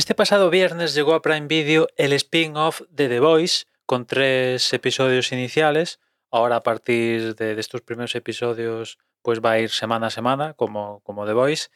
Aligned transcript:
Este 0.00 0.14
pasado 0.14 0.48
viernes 0.48 0.94
llegó 0.94 1.12
a 1.12 1.20
Prime 1.20 1.46
Video 1.46 1.86
el 1.98 2.14
spin-off 2.14 2.80
de 2.88 3.10
The 3.10 3.20
Voice 3.20 3.66
con 3.84 4.06
tres 4.06 4.72
episodios 4.72 5.30
iniciales. 5.30 6.00
Ahora 6.30 6.56
a 6.56 6.62
partir 6.62 7.34
de, 7.34 7.60
estos 7.60 7.82
primeros 7.82 8.14
episodios 8.14 8.96
pues 9.20 9.42
va 9.42 9.50
a 9.50 9.58
ir 9.58 9.68
semana 9.68 10.06
a 10.06 10.10
semana 10.10 10.54
como, 10.54 11.00
como 11.00 11.26
The 11.26 11.34
Voice. 11.34 11.68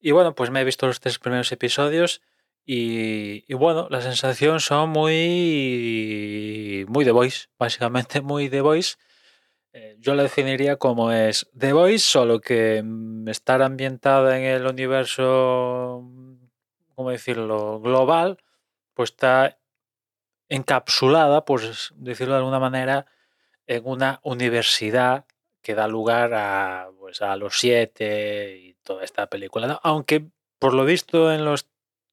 Y 0.00 0.12
bueno, 0.12 0.34
pues 0.34 0.48
me 0.48 0.62
he 0.62 0.64
visto 0.64 0.86
los 0.86 1.00
tres 1.00 1.18
primeros 1.18 1.52
episodios 1.52 2.22
y, 2.64 3.44
y 3.46 3.52
bueno, 3.52 3.88
las 3.90 4.04
sensaciones 4.04 4.62
son 4.62 4.88
muy, 4.88 6.86
muy 6.88 7.04
The 7.04 7.12
Voice, 7.12 7.48
básicamente 7.58 8.22
muy 8.22 8.48
The 8.48 8.62
Voice. 8.62 8.94
Eh, 9.74 9.98
yo 10.00 10.14
la 10.14 10.22
definiría 10.22 10.76
como 10.76 11.12
es 11.12 11.50
The 11.54 11.74
Voice, 11.74 12.06
solo 12.06 12.40
que 12.40 12.82
mm, 12.82 13.28
estar 13.28 13.60
ambientada 13.60 14.38
en 14.38 14.44
el 14.44 14.66
universo, 14.66 16.02
¿cómo 16.96 17.10
decirlo?, 17.10 17.80
global, 17.80 18.38
pues 18.94 19.10
está 19.10 19.58
encapsulada, 20.48 21.44
pues 21.44 21.92
decirlo 21.96 22.34
de 22.34 22.38
alguna 22.40 22.58
manera, 22.58 23.06
en 23.66 23.82
una 23.86 24.20
universidad 24.22 25.26
que 25.62 25.74
da 25.74 25.88
lugar 25.88 26.32
a, 26.34 26.90
pues, 26.98 27.22
a 27.22 27.36
los 27.36 27.58
siete 27.58 28.56
y 28.58 28.74
toda 28.82 29.04
esta 29.04 29.28
película. 29.28 29.80
Aunque 29.82 30.26
por 30.58 30.74
lo 30.74 30.84
visto 30.84 31.32
en 31.32 31.44
los 31.44 31.68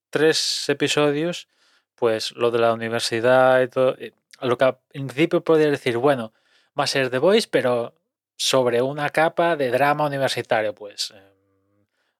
tres 0.10 0.68
episodios, 0.70 1.48
pues 1.96 2.32
lo 2.34 2.52
de 2.52 2.60
la 2.60 2.74
universidad 2.74 3.62
y 3.62 3.68
todo, 3.68 3.96
eh, 3.98 4.14
lo 4.42 4.58
que 4.58 4.66
al 4.66 4.80
principio 4.90 5.44
podría 5.44 5.70
decir, 5.72 5.98
bueno, 5.98 6.34
va 6.78 6.86
a 6.86 6.88
ser 6.88 7.10
The 7.10 7.20
Voice, 7.20 7.48
pero 7.50 7.94
sobre 8.36 8.82
una 8.82 9.10
capa 9.10 9.56
de 9.56 9.72
drama 9.72 10.06
universitario, 10.08 10.74
pues 10.74 11.14
eh, 11.16 11.34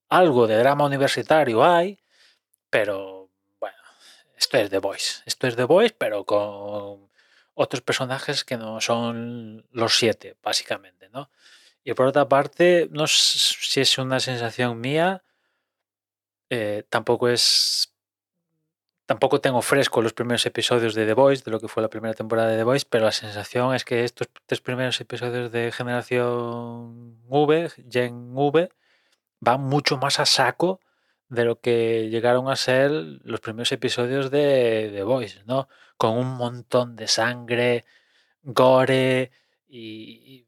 algo 0.10 0.48
de 0.48 0.58
drama 0.58 0.86
universitario 0.86 1.64
hay, 1.64 2.00
pero 2.74 3.30
bueno, 3.60 3.78
esto 4.36 4.58
es 4.58 4.72
The 4.72 4.80
Voice, 4.80 5.22
esto 5.28 5.46
es 5.46 5.56
The 5.56 5.66
Voice, 5.66 5.94
pero 5.96 6.26
con 6.26 7.08
otros 7.54 7.82
personajes 7.84 8.44
que 8.44 8.58
no 8.58 8.82
son 8.82 9.64
los 9.70 9.96
siete, 9.96 10.36
básicamente, 10.42 11.08
¿no? 11.10 11.30
Y 11.84 11.94
por 11.94 12.08
otra 12.08 12.28
parte, 12.28 12.90
no 12.90 13.06
sé 13.06 13.38
si 13.38 13.82
es 13.82 13.96
una 14.00 14.20
sensación 14.20 14.82
mía, 14.82 15.24
eh, 16.50 16.84
tampoco 16.90 17.30
es 17.30 17.94
tampoco 19.06 19.40
tengo 19.40 19.62
fresco 19.62 20.02
los 20.02 20.14
primeros 20.14 20.44
episodios 20.48 20.96
de 20.96 21.06
The 21.06 21.14
Voice, 21.14 21.44
de 21.44 21.52
lo 21.52 21.60
que 21.60 21.68
fue 21.68 21.84
la 21.84 21.92
primera 21.92 22.16
temporada 22.16 22.50
de 22.50 22.58
The 22.58 22.64
Voice, 22.64 22.88
pero 22.90 23.06
la 23.06 23.12
sensación 23.12 23.76
es 23.76 23.86
que 23.86 24.04
estos 24.04 24.30
tres 24.48 24.62
primeros 24.62 25.00
episodios 25.00 25.52
de 25.52 25.72
Generación 25.72 27.22
V, 27.28 27.70
Gen 27.88 28.32
V, 28.34 28.70
van 29.42 29.62
mucho 29.62 29.98
más 29.98 30.20
a 30.20 30.26
saco 30.26 30.80
de 31.34 31.46
lo 31.46 31.60
que 31.60 32.10
llegaron 32.10 32.50
a 32.50 32.56
ser 32.56 32.92
los 32.92 33.40
primeros 33.40 33.72
episodios 33.72 34.30
de 34.30 34.92
The 34.94 35.04
Voice, 35.04 35.42
¿no? 35.46 35.68
Con 35.98 36.18
un 36.18 36.36
montón 36.36 36.96
de 36.96 37.08
sangre, 37.08 37.86
gore 38.44 39.32
y, 39.68 40.46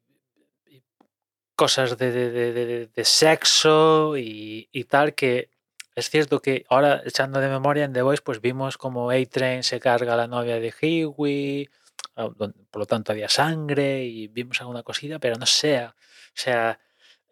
cosas 1.55 1.97
de, 1.97 2.89
sexo 3.03 4.15
y, 4.17 4.83
tal 4.87 5.15
que 5.15 5.49
es 5.95 6.09
cierto 6.09 6.41
que 6.41 6.65
ahora 6.69 7.01
echando 7.05 7.39
de 7.39 7.47
memoria 7.47 7.85
en 7.85 7.93
The 7.93 8.01
Voice 8.01 8.21
pues 8.21 8.41
vimos 8.41 8.77
como 8.77 9.09
A-Train 9.09 9.63
se 9.63 9.79
carga 9.79 10.13
a 10.13 10.17
la 10.17 10.27
novia 10.27 10.59
de 10.59 10.73
Huey, 11.15 11.69
ah, 12.17 12.29
por 12.29 12.79
lo 12.79 12.85
tanto 12.85 13.11
había 13.11 13.29
sangre 13.29 14.03
y 14.03 14.27
vimos 14.27 14.59
alguna 14.61 14.83
cosita, 14.83 15.17
pero 15.19 15.35
no 15.37 15.45
sé, 15.45 15.85
o 15.85 15.93
sea, 16.33 16.79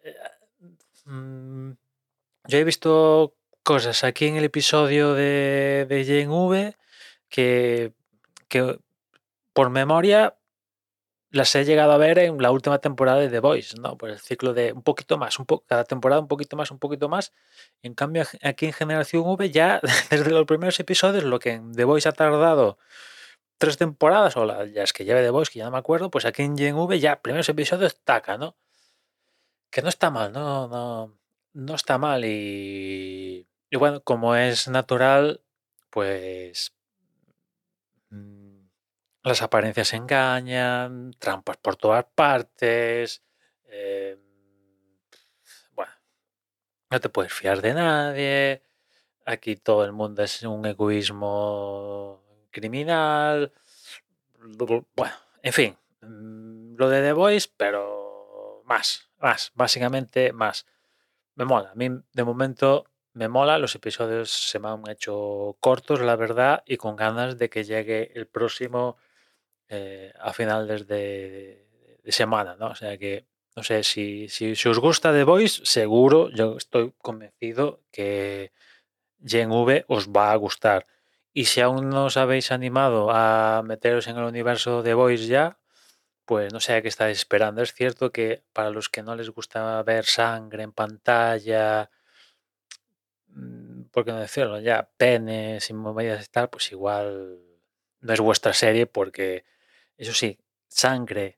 eh, 0.03 0.15
mm, 1.05 1.71
yo 2.47 2.57
he 2.57 2.63
visto 2.63 3.35
cosas 3.63 4.03
aquí 4.03 4.27
en 4.27 4.35
el 4.35 4.43
episodio 4.43 5.13
de, 5.13 5.85
de 5.89 6.27
V 6.27 6.75
que, 7.29 7.93
por 9.53 9.69
memoria 9.69 10.37
las 11.31 11.55
he 11.55 11.65
llegado 11.65 11.91
a 11.93 11.97
ver 11.97 12.19
en 12.19 12.37
la 12.39 12.51
última 12.51 12.77
temporada 12.77 13.19
de 13.19 13.29
The 13.29 13.39
Voice, 13.39 13.75
¿no? 13.79 13.97
Por 13.97 14.11
el 14.11 14.19
ciclo 14.19 14.53
de 14.53 14.71
un 14.71 14.83
poquito 14.83 15.17
más, 15.17 15.39
un 15.39 15.47
po- 15.47 15.63
cada 15.65 15.83
temporada 15.83 16.21
un 16.21 16.27
poquito 16.27 16.55
más, 16.55 16.69
un 16.69 16.77
poquito 16.77 17.09
más. 17.09 17.33
En 17.81 17.95
cambio, 17.95 18.23
aquí 18.43 18.67
en 18.67 18.73
Generación 18.73 19.23
V 19.25 19.49
ya 19.49 19.81
desde 20.11 20.29
los 20.29 20.45
primeros 20.45 20.79
episodios, 20.79 21.23
lo 21.23 21.39
que 21.39 21.53
en 21.53 21.73
The 21.73 21.85
Voice 21.85 22.07
ha 22.07 22.11
tardado 22.11 22.77
tres 23.57 23.77
temporadas, 23.77 24.37
o 24.37 24.45
las 24.45 24.69
las 24.71 24.93
que 24.93 25.05
lleve 25.05 25.23
The 25.23 25.31
Voice, 25.31 25.51
que 25.51 25.59
ya 25.59 25.65
no 25.65 25.71
me 25.71 25.77
acuerdo, 25.79 26.11
pues 26.11 26.25
aquí 26.25 26.43
en 26.43 26.55
Gen 26.57 26.75
V 26.75 26.99
ya 26.99 27.21
primeros 27.21 27.49
episodios 27.49 27.99
taca, 28.03 28.37
¿no? 28.37 28.55
Que 29.71 29.81
no 29.81 29.89
está 29.89 30.11
mal, 30.11 30.31
no, 30.31 30.67
no, 30.67 31.17
no 31.53 31.75
está 31.75 31.97
mal. 31.97 32.23
Y, 32.25 33.47
y 33.73 33.75
bueno, 33.75 34.03
como 34.03 34.35
es 34.35 34.67
natural, 34.67 35.41
pues 35.89 36.75
mm, 38.11 38.67
las 39.23 39.41
apariencias 39.41 39.93
engañan, 39.93 41.11
trampas 41.17 41.57
por 41.57 41.75
todas 41.75 42.05
partes. 42.13 43.23
eh, 43.65 44.15
bueno, 45.71 45.91
no 46.91 46.99
te 46.99 47.09
puedes 47.09 47.33
fiar 47.33 47.63
de 47.63 47.73
nadie. 47.73 48.61
Aquí 49.25 49.55
todo 49.55 49.85
el 49.85 49.91
mundo 49.91 50.21
es 50.21 50.43
un 50.43 50.67
egoísmo 50.67 52.23
criminal. 52.51 53.53
Bueno, 54.95 55.15
en 55.41 55.53
fin, 55.53 55.77
mm, 56.01 56.75
lo 56.77 56.89
de 56.89 57.01
The 57.01 57.13
Voice, 57.13 57.49
pero 57.57 58.61
más, 58.65 59.09
más, 59.17 59.51
básicamente 59.55 60.31
más. 60.31 60.67
Me 61.33 61.45
mola, 61.45 61.71
a 61.71 61.75
mí 61.75 61.89
de 62.13 62.23
momento 62.23 62.85
me 63.13 63.27
mola, 63.27 63.59
los 63.59 63.75
episodios 63.75 64.31
se 64.31 64.59
me 64.59 64.69
han 64.69 64.83
hecho 64.89 65.55
cortos, 65.59 66.01
la 66.01 66.15
verdad, 66.15 66.63
y 66.65 66.77
con 66.77 66.95
ganas 66.95 67.37
de 67.37 67.49
que 67.49 67.63
llegue 67.63 68.11
el 68.15 68.27
próximo 68.27 68.97
eh, 69.69 70.13
a 70.19 70.33
finales 70.33 70.87
de, 70.87 71.67
semana, 72.07 72.55
¿no? 72.57 72.67
O 72.67 72.75
sea 72.75 72.97
que, 72.97 73.25
no 73.55 73.63
sé, 73.63 73.83
si, 73.83 74.27
si, 74.29 74.51
os 74.67 74.79
gusta 74.79 75.13
The 75.13 75.23
Voice, 75.23 75.61
seguro, 75.65 76.29
yo 76.31 76.57
estoy 76.57 76.93
convencido 76.97 77.81
que 77.91 78.51
Gen 79.25 79.51
V 79.51 79.85
os 79.87 80.09
va 80.09 80.31
a 80.31 80.35
gustar. 80.35 80.85
Y 81.33 81.45
si 81.45 81.61
aún 81.61 81.89
no 81.89 82.05
os 82.05 82.17
habéis 82.17 82.51
animado 82.51 83.09
a 83.11 83.63
meteros 83.65 84.07
en 84.07 84.17
el 84.17 84.25
universo 84.25 84.83
de 84.83 84.93
Voice 84.93 85.27
ya, 85.27 85.59
pues 86.25 86.53
no 86.53 86.59
sé 86.59 86.73
a 86.75 86.81
qué 86.81 86.87
estáis 86.89 87.19
esperando. 87.19 87.61
Es 87.61 87.73
cierto 87.73 88.11
que 88.11 88.43
para 88.53 88.69
los 88.71 88.89
que 88.89 89.03
no 89.03 89.15
les 89.15 89.29
gusta 89.29 89.81
ver 89.83 90.05
sangre 90.05 90.63
en 90.63 90.71
pantalla, 90.73 91.89
por 93.93 94.05
qué 94.05 94.11
no 94.11 94.19
decirlo, 94.19 94.59
ya 94.59 94.89
penes 94.97 95.69
y 95.69 95.73
movidas 95.73 96.25
y 96.25 96.29
tal, 96.29 96.49
pues 96.49 96.71
igual 96.71 97.39
no 98.01 98.13
es 98.13 98.19
vuestra 98.19 98.53
serie 98.53 98.87
porque, 98.87 99.45
eso 99.97 100.13
sí, 100.13 100.39
sangre, 100.67 101.37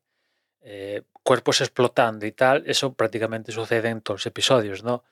eh, 0.61 1.03
cuerpos 1.21 1.59
explotando 1.61 2.25
y 2.25 2.31
tal, 2.31 2.63
eso 2.65 2.93
prácticamente 2.93 3.51
sucede 3.51 3.89
en 3.89 4.01
todos 4.01 4.21
los 4.21 4.25
episodios, 4.27 4.83
¿no? 4.83 5.03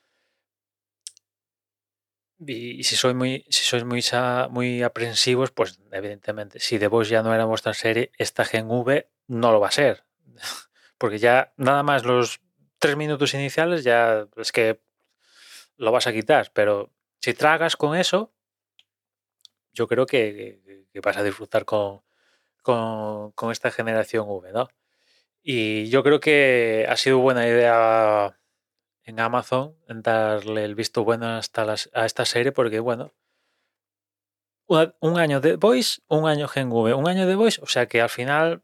Y, 2.39 2.83
si 2.83 2.95
sois 2.95 3.15
muy, 3.15 3.45
si 3.49 3.63
sois 3.63 3.83
muy, 3.83 4.01
muy 4.49 4.81
aprensivos, 4.81 5.51
pues 5.51 5.79
evidentemente, 5.91 6.59
si 6.59 6.79
The 6.79 6.87
Voice 6.87 7.11
ya 7.11 7.23
no 7.23 7.33
era 7.33 7.45
vuestra 7.45 7.73
serie, 7.73 8.11
esta 8.17 8.45
Gen 8.45 8.67
V 8.69 9.09
no 9.27 9.51
lo 9.51 9.59
va 9.59 9.67
a 9.67 9.71
ser. 9.71 10.05
Porque 10.97 11.19
ya 11.19 11.53
nada 11.57 11.83
más 11.83 12.05
los 12.05 12.41
tres 12.79 12.95
minutos 12.95 13.33
iniciales 13.33 13.83
ya 13.83 14.27
es 14.37 14.51
que 14.51 14.81
lo 15.77 15.91
vas 15.91 16.07
a 16.07 16.13
quitar. 16.13 16.51
Pero 16.53 16.91
si 17.23 17.33
tragas 17.33 17.77
con 17.77 17.95
eso, 17.95 18.33
yo 19.71 19.87
creo 19.87 20.05
que, 20.05 20.59
vas 21.01 21.15
a 21.15 21.23
disfrutar 21.23 21.63
con, 21.63 22.01
con, 22.61 23.51
esta 23.53 23.71
generación 23.71 24.25
V, 24.27 24.51
¿no? 24.51 24.67
Y 25.41 25.89
yo 25.89 26.03
creo 26.03 26.19
que 26.19 26.85
ha 26.89 26.97
sido 26.97 27.19
buena 27.19 27.47
idea 27.47 28.37
en 29.05 29.21
Amazon 29.21 29.77
darle 29.87 30.65
el 30.65 30.75
visto 30.75 31.05
bueno 31.05 31.37
hasta 31.37 31.75
a 31.93 32.05
esta 32.05 32.25
serie 32.25 32.51
porque, 32.51 32.81
bueno, 32.81 33.13
un 34.67 35.17
año 35.17 35.39
de 35.39 35.55
Voice, 35.55 36.01
un 36.09 36.27
año 36.27 36.49
Gen 36.49 36.69
V, 36.73 36.93
un 36.93 37.07
año 37.07 37.25
de 37.25 37.35
Voice, 37.35 37.61
o 37.63 37.67
sea 37.67 37.85
que 37.85 38.01
al 38.01 38.09
final 38.09 38.63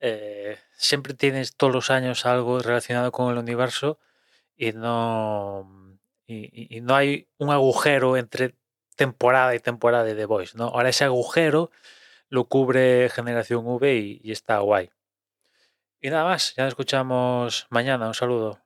eh, 0.00 0.58
siempre 0.76 1.14
tienes 1.14 1.54
todos 1.54 1.72
los 1.72 1.90
años 1.92 2.26
algo 2.26 2.58
relacionado 2.58 3.12
con 3.12 3.30
el 3.30 3.38
universo 3.38 4.00
y 4.56 4.72
no, 4.72 5.81
y- 6.26 6.80
no 6.80 6.94
hay 6.96 7.28
un 7.38 7.50
agujero 7.50 8.16
entre 8.16 8.54
temporada 8.96 9.54
y 9.54 9.60
temporada 9.60 10.04
de 10.04 10.14
The 10.14 10.26
Voice, 10.26 10.56
¿no? 10.58 10.66
Ahora 10.66 10.90
ese 10.90 11.04
agujero 11.04 11.70
lo 12.28 12.46
cubre 12.46 13.10
Generación 13.10 13.66
V 13.66 14.20
y 14.22 14.32
está 14.32 14.58
guay. 14.60 14.90
Y 16.02 16.10
nada 16.10 16.24
más, 16.24 16.54
ya 16.54 16.64
nos 16.64 16.72
escuchamos 16.72 17.66
mañana, 17.70 18.06
un 18.06 18.14
saludo. 18.14 18.61